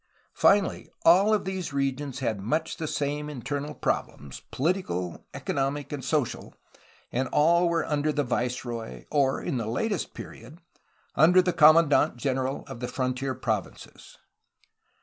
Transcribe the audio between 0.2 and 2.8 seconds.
Finally, all of these regions had much